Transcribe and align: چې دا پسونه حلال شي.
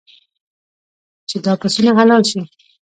چې 1.29 1.37
دا 1.45 1.53
پسونه 1.61 1.91
حلال 1.99 2.23
شي. 2.31 2.39